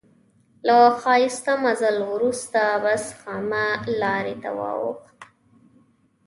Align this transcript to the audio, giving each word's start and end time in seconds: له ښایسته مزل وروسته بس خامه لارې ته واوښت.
له 0.67 0.77
ښایسته 1.01 1.53
مزل 1.63 1.97
وروسته 2.13 2.61
بس 2.83 3.03
خامه 3.19 3.65
لارې 4.01 4.35
ته 4.43 4.49
واوښت. 4.59 5.17